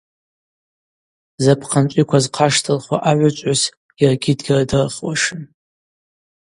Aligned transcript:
Запхъанчӏвиква 1.43 2.19
зхъаштылхуа 2.23 2.97
агӏвычӏвгӏвыс 3.09 3.61
йаргьи 4.01 4.33
дгьырдырхуашым. 4.37 5.41